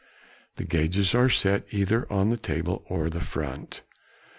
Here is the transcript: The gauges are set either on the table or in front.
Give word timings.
The 0.55 0.63
gauges 0.63 1.13
are 1.13 1.29
set 1.29 1.65
either 1.71 2.11
on 2.11 2.31
the 2.31 2.37
table 2.37 2.83
or 2.89 3.05
in 3.05 3.11
front. 3.19 3.83